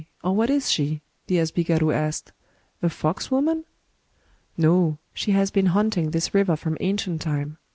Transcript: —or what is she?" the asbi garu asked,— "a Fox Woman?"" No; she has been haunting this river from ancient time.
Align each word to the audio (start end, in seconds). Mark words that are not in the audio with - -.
—or 0.23 0.35
what 0.35 0.49
is 0.49 0.71
she?" 0.71 0.99
the 1.27 1.35
asbi 1.35 1.63
garu 1.63 1.93
asked,— 1.93 2.31
"a 2.81 2.89
Fox 2.89 3.29
Woman?"" 3.29 3.65
No; 4.67 4.97
she 5.13 5.29
has 5.33 5.51
been 5.51 5.67
haunting 5.67 6.09
this 6.09 6.33
river 6.33 6.55
from 6.55 6.75
ancient 6.79 7.21
time. 7.21 7.59